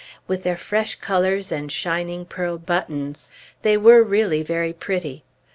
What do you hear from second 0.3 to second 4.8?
their fresh colors and shining pearl buttons, they were really very